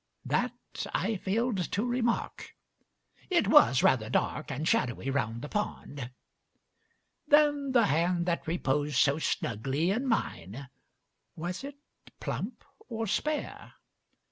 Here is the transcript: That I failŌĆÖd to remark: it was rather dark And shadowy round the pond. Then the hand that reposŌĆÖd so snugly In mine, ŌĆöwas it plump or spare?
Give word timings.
That 0.25 0.87
I 0.95 1.21
failŌĆÖd 1.23 1.69
to 1.69 1.85
remark: 1.85 2.55
it 3.29 3.47
was 3.47 3.83
rather 3.83 4.09
dark 4.09 4.49
And 4.49 4.67
shadowy 4.67 5.11
round 5.11 5.43
the 5.43 5.47
pond. 5.47 6.09
Then 7.27 7.71
the 7.73 7.85
hand 7.85 8.25
that 8.25 8.45
reposŌĆÖd 8.45 8.95
so 8.95 9.19
snugly 9.19 9.91
In 9.91 10.07
mine, 10.07 10.69
ŌĆöwas 11.37 11.63
it 11.65 11.77
plump 12.19 12.63
or 12.87 13.05
spare? 13.05 13.73